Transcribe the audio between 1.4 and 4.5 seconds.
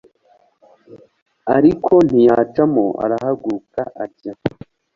ariko ntiyacamo arahaguruka ajya